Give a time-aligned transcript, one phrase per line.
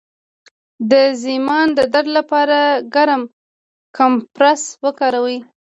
[0.91, 2.59] د زایمان د درد لپاره
[2.93, 3.21] ګرم
[3.97, 5.37] کمپرس وکاروئ